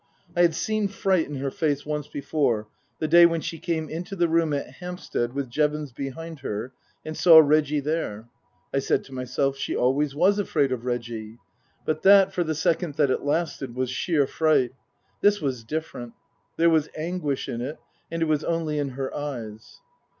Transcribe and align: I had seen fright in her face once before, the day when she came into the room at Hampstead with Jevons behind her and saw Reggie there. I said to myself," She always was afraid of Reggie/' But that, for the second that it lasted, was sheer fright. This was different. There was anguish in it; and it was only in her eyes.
I 0.35 0.41
had 0.41 0.55
seen 0.55 0.87
fright 0.87 1.27
in 1.27 1.35
her 1.35 1.51
face 1.51 1.85
once 1.85 2.07
before, 2.07 2.67
the 2.97 3.07
day 3.07 3.27
when 3.27 3.39
she 3.41 3.59
came 3.59 3.87
into 3.87 4.15
the 4.15 4.27
room 4.27 4.51
at 4.51 4.73
Hampstead 4.79 5.33
with 5.33 5.47
Jevons 5.47 5.91
behind 5.91 6.39
her 6.39 6.73
and 7.05 7.15
saw 7.15 7.37
Reggie 7.37 7.81
there. 7.81 8.27
I 8.73 8.79
said 8.79 9.03
to 9.03 9.13
myself," 9.13 9.57
She 9.57 9.75
always 9.75 10.15
was 10.15 10.39
afraid 10.39 10.71
of 10.71 10.85
Reggie/' 10.85 11.37
But 11.85 12.01
that, 12.01 12.33
for 12.33 12.43
the 12.43 12.55
second 12.55 12.95
that 12.95 13.11
it 13.11 13.21
lasted, 13.21 13.75
was 13.75 13.91
sheer 13.91 14.25
fright. 14.25 14.71
This 15.21 15.39
was 15.39 15.63
different. 15.63 16.13
There 16.57 16.71
was 16.71 16.89
anguish 16.97 17.47
in 17.47 17.61
it; 17.61 17.77
and 18.09 18.23
it 18.23 18.27
was 18.27 18.43
only 18.43 18.79
in 18.79 18.89
her 18.97 19.13
eyes. 19.15 19.81